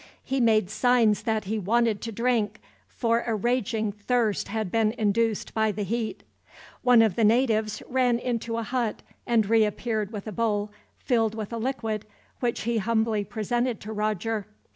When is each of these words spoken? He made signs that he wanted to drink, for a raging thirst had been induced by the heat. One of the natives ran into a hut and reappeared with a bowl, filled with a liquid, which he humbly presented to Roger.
He 0.23 0.41
made 0.41 0.71
signs 0.71 1.21
that 1.21 1.43
he 1.43 1.59
wanted 1.59 2.01
to 2.01 2.11
drink, 2.11 2.59
for 2.87 3.23
a 3.27 3.35
raging 3.35 3.91
thirst 3.91 4.47
had 4.47 4.71
been 4.71 4.93
induced 4.93 5.53
by 5.53 5.71
the 5.71 5.83
heat. 5.83 6.23
One 6.81 7.03
of 7.03 7.15
the 7.15 7.23
natives 7.23 7.83
ran 7.87 8.17
into 8.17 8.57
a 8.57 8.63
hut 8.63 9.03
and 9.27 9.45
reappeared 9.45 10.11
with 10.11 10.25
a 10.25 10.31
bowl, 10.31 10.71
filled 10.97 11.35
with 11.35 11.53
a 11.53 11.57
liquid, 11.59 12.07
which 12.39 12.61
he 12.61 12.79
humbly 12.79 13.23
presented 13.23 13.79
to 13.81 13.93
Roger. 13.93 14.47